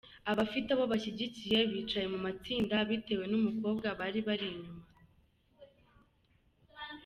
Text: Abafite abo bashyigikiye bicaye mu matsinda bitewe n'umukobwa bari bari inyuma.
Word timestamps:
Abafite 0.31 0.69
abo 0.71 0.85
bashyigikiye 0.91 1.59
bicaye 1.71 2.05
mu 2.13 2.19
matsinda 2.25 2.75
bitewe 2.89 3.25
n'umukobwa 3.31 3.87
bari 3.99 4.19
bari 4.27 4.45
inyuma. 4.53 4.83